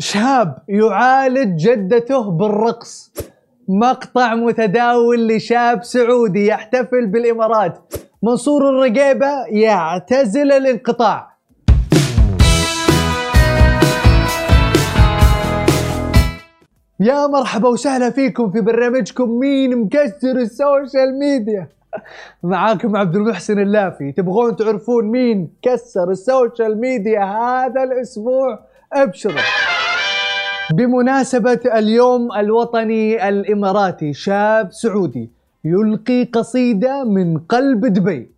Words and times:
شاب 0.00 0.58
يعالج 0.68 1.68
جدته 1.68 2.30
بالرقص. 2.30 3.12
مقطع 3.68 4.34
متداول 4.34 5.28
لشاب 5.28 5.84
سعودي 5.84 6.46
يحتفل 6.46 7.06
بالإمارات. 7.06 7.94
منصور 8.22 8.68
الرقيبة 8.68 9.46
يعتزل 9.48 10.52
الانقطاع. 10.52 11.38
يا 17.00 17.26
مرحبا 17.26 17.68
وسهلا 17.68 18.10
فيكم 18.10 18.50
في 18.50 18.60
برنامجكم 18.60 19.30
مين 19.30 19.78
مكسر 19.78 20.36
ال 20.36 20.48
social 20.48 21.18
media. 21.18 21.68
معاكم 22.42 22.96
عبد 22.96 23.16
المحسن 23.16 23.58
اللافي. 23.58 24.12
تبغون 24.12 24.56
تعرفون 24.56 25.04
مين 25.04 25.50
كسر 25.62 26.10
ال 26.10 26.20
social 26.20 26.80
media 26.80 27.24
هذا 27.24 27.82
الأسبوع؟ 27.82 28.58
أبشروا. 28.92 29.67
بمناسبة 30.72 31.60
اليوم 31.76 32.32
الوطني 32.32 33.28
الإماراتي 33.28 34.12
شاب 34.12 34.72
سعودي 34.72 35.30
يلقي 35.64 36.24
قصيدة 36.24 37.04
من 37.04 37.38
قلب 37.38 37.86
دبي. 37.86 38.30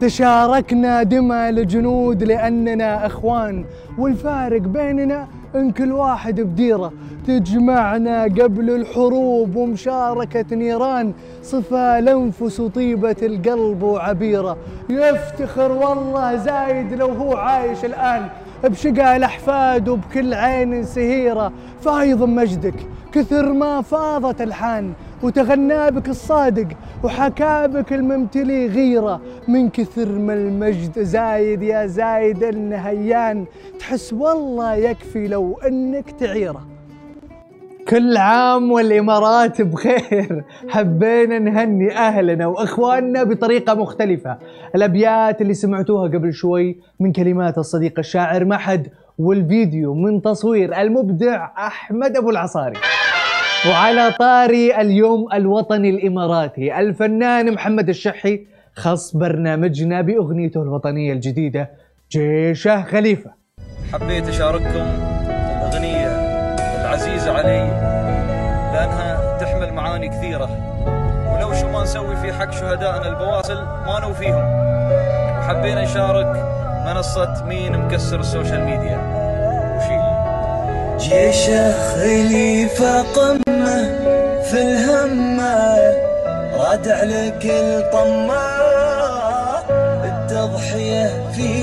تشاركنا 0.00 1.02
دماء 1.02 1.50
الجنود 1.50 2.22
لأننا 2.22 3.06
إخوان 3.06 3.64
والفارق 3.98 4.60
بيننا 4.60 5.28
إن 5.54 5.70
كل 5.70 5.92
واحد 5.92 6.40
بديرة. 6.40 6.92
تجمعنا 7.26 8.22
قبل 8.22 8.70
الحروب 8.70 9.56
ومشاركة 9.56 10.56
نيران 10.56 11.12
صفى 11.42 11.98
الأنفس 11.98 12.60
وطيبة 12.60 13.16
القلب 13.22 13.82
وعبيرة. 13.82 14.56
يفتخر 14.90 15.72
والله 15.72 16.36
زايد 16.36 16.92
لو 16.92 17.08
هو 17.08 17.36
عايش 17.36 17.84
الآن. 17.84 18.28
بشقى 18.68 19.16
الأحفاد 19.16 19.88
وبكل 19.88 20.34
عين 20.34 20.84
سهيرة 20.84 21.52
فايض 21.80 22.22
مجدك 22.22 22.74
كثر 23.12 23.52
ما 23.52 23.82
فاضت 23.82 24.42
الحان 24.42 24.92
وتغنى 25.22 25.90
بك 25.90 26.08
الصادق 26.08 26.68
وحكى 27.04 27.68
بك 27.68 27.92
الممتلي 27.92 28.66
غيرة. 28.66 29.20
من 29.48 29.68
كثر 29.68 30.08
ما 30.08 30.34
المجد 30.34 31.02
زايد 31.02 31.62
يا 31.62 31.86
زايد 31.86 32.42
النهيان 32.44 33.44
تحس 33.78 34.12
والله 34.12 34.74
يكفي 34.74 35.28
لو 35.28 35.58
أنك 35.66 36.10
تعيره. 36.10 36.73
كل 37.88 38.16
عام 38.16 38.72
والإمارات 38.72 39.62
بخير. 39.62 40.44
حبينا 40.68 41.38
نهني 41.38 41.96
أهلنا 41.96 42.46
وإخواننا 42.46 43.22
بطريقة 43.22 43.74
مختلفة. 43.74 44.38
الأبيات 44.74 45.40
اللي 45.40 45.54
سمعتوها 45.54 46.08
قبل 46.08 46.32
شوي 46.32 46.80
من 47.00 47.12
كلمات 47.12 47.58
الصديق 47.58 47.98
الشاعر 47.98 48.44
محد 48.44 48.88
والفيديو 49.18 49.94
من 49.94 50.22
تصوير 50.22 50.80
المبدع 50.80 51.50
أحمد 51.58 52.16
أبو 52.16 52.30
العصاري. 52.30 52.76
وعلى 53.68 54.12
طاري 54.18 54.80
اليوم 54.80 55.26
الوطني 55.32 55.90
الإماراتي 55.90 56.78
الفنان 56.80 57.54
محمد 57.54 57.88
الشحي 57.88 58.46
خص 58.74 59.16
برنامجنا 59.16 60.00
بأغنيته 60.00 60.62
الوطنية 60.62 61.12
الجديدة 61.12 61.70
جيشه 62.12 62.82
خليفة. 62.82 63.30
حبيت 63.92 64.28
أشارككم 64.28 64.86
العزيزه 66.94 67.32
علي 67.32 67.58
لأنها 68.72 69.38
تحمل 69.40 69.72
معاني 69.72 70.08
كثيرة. 70.08 70.48
ولو 71.28 71.54
شو 71.54 71.68
ما 71.68 71.82
نسوي 71.82 72.16
في 72.16 72.32
حق 72.32 72.50
شهدائنا 72.50 73.08
البواسل 73.08 73.64
ما 73.86 74.00
نوفيهم. 74.00 74.44
وحبينا 75.38 75.84
نشارك 75.84 76.46
منصة 76.86 77.44
مين 77.44 77.78
مكسر 77.78 78.20
ال 78.20 78.26
social 78.26 78.60
media. 78.60 78.98
وشيل. 79.76 80.04
جيشه 80.98 81.94
خليفة 81.94 83.02
قمة 83.02 83.76
في 84.42 84.62
الهمة 84.62 85.76
رادع 86.58 87.02
لك 87.02 87.44
الطمه 87.44 88.44
التضحية 90.04 91.30
في 91.32 91.53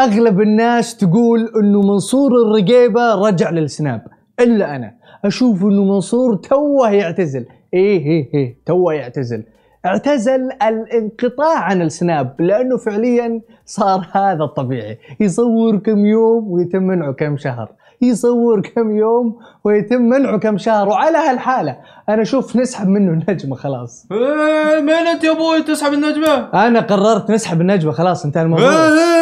أغلب 0.00 0.40
الناس 0.40 0.96
تقول 0.96 1.52
إنه 1.62 1.80
منصور 1.80 2.30
الرقيبة 2.42 3.14
رجع 3.14 3.50
للسناب. 3.50 4.02
إلا 4.40 4.76
أنا. 4.76 4.94
أشوف 5.24 5.62
إنه 5.62 5.84
منصور 5.84 6.34
توه 6.34 6.90
يعتزل. 6.90 7.46
إيه 7.74 8.06
إيه 8.06 8.34
إيه 8.34 8.56
توه 8.66 8.94
يعتزل. 8.94 9.42
اعتزل 9.86 10.48
الانقطاع 10.62 11.58
عن 11.58 11.82
السناب 11.82 12.34
لأنه 12.38 12.76
فعليا 12.76 13.40
صار 13.66 14.08
هذا 14.12 14.44
الطبيعي. 14.44 14.98
يصور 15.20 15.76
كم 15.76 16.06
يوم 16.06 16.50
ويتم 16.50 16.82
منعه 16.82 17.12
كم 17.12 17.36
شهر. 17.36 17.72
يصور 18.02 18.60
كم 18.60 18.96
يوم 18.96 19.38
ويتم 19.64 20.02
منعه 20.02 20.38
كم 20.38 20.58
شهر 20.58 20.88
وعلى 20.88 21.18
هالحالة. 21.18 21.76
أنا 22.08 22.22
أشوف 22.22 22.56
نسحب 22.56 22.88
منه 22.88 23.10
النجمة 23.12 23.56
خلاص. 23.56 24.06
إيه، 24.12 24.80
مين 24.80 24.94
أنت 24.94 25.24
يا 25.24 25.32
أبوي 25.32 25.62
تسحب 25.62 25.92
النجمة؟ 25.92 26.48
أنا 26.66 26.80
قررت 26.80 27.30
نسحب 27.30 27.60
النجمة 27.60 27.92
خلاص 27.92 28.24
انتهى 28.24 28.42
الموضوع. 28.42 28.68
إيه، 28.68 28.76
قاعدين؟ 28.76 29.19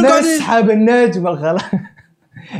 نسحب 0.00 0.70
النجمة 0.70 1.36
خلاص 1.36 1.62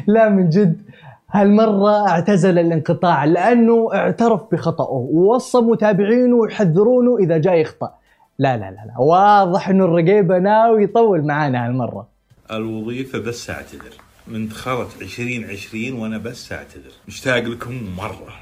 لا 0.06 0.28
من 0.28 0.48
جد. 0.48 0.82
هالمرة 1.30 2.08
اعتزل 2.08 2.58
الانقطاع 2.58 3.24
لأنه 3.24 3.90
اعترف 3.94 4.42
بخطأه 4.52 5.08
ووصى 5.12 5.58
متابعينه 5.58 6.46
يحذرونه 6.46 7.18
إذا 7.18 7.38
جاي 7.38 7.60
يخطأ. 7.60 7.94
لا 8.38 8.56
لا 8.56 8.70
لا 8.70 8.86
لا. 8.86 8.98
واضح 8.98 9.68
إنه 9.68 9.84
الرقيبة 9.84 10.38
ناوي 10.38 10.84
يطول 10.84 11.26
معانا 11.26 11.66
هالمرة. 11.66 12.06
الوظيفة 12.50 13.18
بس 13.18 13.50
أعتذر. 13.50 13.92
من 14.26 14.48
دخلت 14.48 14.88
عشرين 15.02 15.50
عشرين 15.50 15.94
وأنا 15.94 16.18
بس 16.18 16.52
أعتذر. 16.52 16.92
مشتاق 17.08 17.42
لكم 17.42 17.94
مرة. 17.96 18.34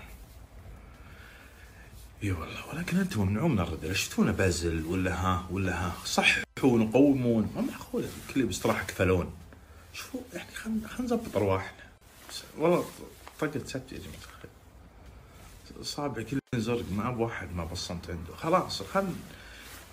إي 2.25 2.33
والله 2.33 2.61
ولكن 2.73 2.99
أنتم 2.99 3.21
ممنوعون 3.21 3.53
من 3.53 3.61
الرد. 3.61 3.93
شفتونا 3.93 4.33
بازل 4.33 4.83
ولا 4.91 5.15
ها 5.15 5.43
ولا 5.53 5.73
ها. 5.73 5.93
صححون 6.05 6.44
وقومون 6.63 7.51
ما 7.57 7.63
معقولة؟ 7.63 8.07
الكل 8.29 8.43
باستراحة 8.47 8.85
كفلون 8.87 9.31
شوفوا 9.93 10.21
يعني 10.35 10.49
خلينا 10.55 10.81
نظبط 11.01 11.37
أرواحنا. 11.37 11.85
والله 12.59 12.85
طقت 13.41 13.67
سبت 13.67 13.93
يا 13.93 13.99
جماعة 13.99 14.45
صابع 15.83 16.23
كل 16.23 16.39
زرق 16.61 16.85
ما 16.97 17.11
بواحد 17.11 17.49
ما 17.57 17.65
بصمت 17.65 18.11
عنده. 18.11 18.35
خلاص 18.37 18.83
خل 18.83 19.07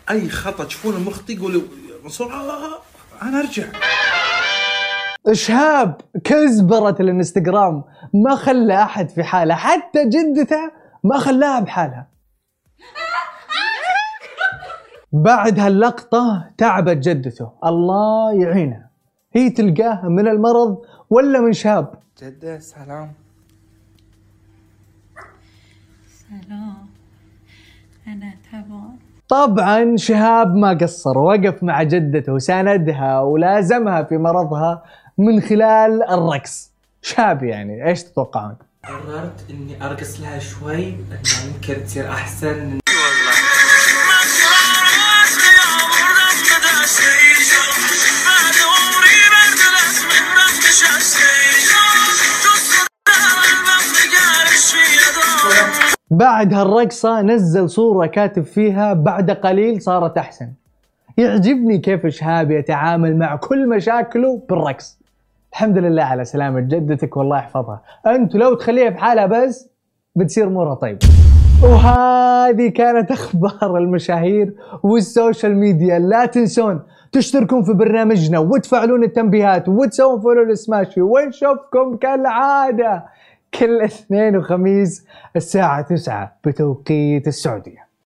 أي 0.10 0.30
خطأ 0.30 0.64
تشوفونه 0.64 1.00
مخطئ 1.00 1.40
قولوا 1.40 1.62
منصور 2.04 2.34
آه 2.34 2.36
آه 2.36 2.76
آه، 2.76 2.82
أنا 3.22 3.40
أرجع. 3.40 3.66
شهاب 5.32 6.02
كزبرة 6.24 6.96
الانستغرام. 7.00 7.84
ما 8.14 8.36
خلى 8.36 8.84
أحد 8.84 9.10
في 9.10 9.24
حالة 9.24 9.56
حتى 9.56 10.06
جدته 10.10 10.72
ما 11.04 11.18
خلاها 11.20 11.60
بحالها. 11.60 12.08
بعد 15.14 15.60
هاللقطة 15.60 16.50
تعبت 16.58 16.98
جدته. 16.98 17.52
الله 17.66 18.34
يعينها. 18.34 18.90
هي 19.34 19.50
تلقاها 19.50 20.10
من 20.10 20.28
المرض 20.28 20.82
ولا 21.10 21.40
من 21.40 21.54
شاب؟ 21.54 21.94
جدة 22.22 22.60
سلام. 22.60 23.12
سلام. 26.30 26.74
أنا 28.08 28.34
تعبان 28.52 28.96
طبعا 29.28 29.96
شهاب 29.96 30.56
ما 30.56 30.74
قصر 30.74 31.18
وقف 31.18 31.64
مع 31.64 31.84
جدته 31.84 32.34
وساندها 32.34 33.20
ولازمها 33.20 34.03
في 34.03 34.18
مرضها 34.18 34.84
من 35.18 35.41
خلال 35.41 36.03
الرقص. 36.03 36.72
شاب 37.02 37.44
يعني 37.44 37.88
إيش 37.88 38.03
تتوقعون؟ 38.03 38.56
قررت 38.85 39.46
إني 39.50 39.85
أرقص 39.85 40.22
لها 40.22 40.40
شوي 40.40 40.90
إنها 40.90 41.20
يمكن 41.46 41.84
تصير 41.84 42.09
أحسن 42.09 42.81
بعد 56.11 56.53
هالرقصة 56.53 57.22
نزل 57.22 57.69
صورة 57.69 58.05
كاتب 58.05 58.43
فيها 58.43 58.93
بعد 58.93 59.31
قليل 59.31 59.81
صارت 59.81 60.17
أحسن. 60.17 60.47
يعجبني 61.17 61.78
كيف 61.78 62.08
شهاب 62.08 62.52
يتعامل 62.52 63.17
مع 63.17 63.35
كل 63.35 63.69
مشاكله 63.69 64.41
بالرقص. 64.49 64.99
الحمد 65.52 65.78
لله 65.78 66.03
على 66.03 66.25
سلامة 66.25 66.59
جدتك 66.59 67.17
والله 67.17 67.37
يحفظها. 67.37 67.81
أنت 68.08 68.35
لو 68.35 68.53
تخليها 68.53 68.90
بحالها 68.90 69.25
بس 69.25 69.69
بتصير 70.16 70.47
أمورها 70.47 70.73
طيب. 70.73 70.97
وهذه 71.63 72.69
كانت 72.69 73.11
أخبار 73.11 73.78
المشاهير 73.78 74.53
وال 74.84 75.02
social 75.02 75.56
media. 75.56 76.00
لا 75.99 76.25
تنسون 76.25 76.81
تشتركون 77.11 77.63
في 77.63 77.73
برنامجنا 77.73 78.40
وتفعلون 78.40 79.03
التنبيهات 79.03 79.69
وتسوون 79.69 80.22
follow 80.22 80.44
ل 80.44 80.51
Smashi. 80.51 81.02
ونشوفكم 81.02 81.97
كالعادة. 81.97 83.05
كل 83.59 83.82
اثنين 83.82 84.38
وخميس 84.38 85.06
الساعة 85.36 85.82
9 85.82 86.38
بتوقيت 86.46 87.28
السعودية. 87.28 87.91